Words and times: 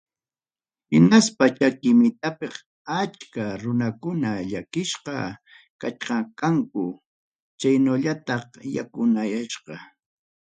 Hinaspa 0.93 1.45
chaki 1.57 1.89
mitapim 2.01 2.53
achka 2.99 3.43
runakuna 3.61 4.29
llakisqa 4.49 5.15
kachkanku 5.81 6.83
chaynallataq 7.59 8.45
yakunayasqa. 8.75 9.73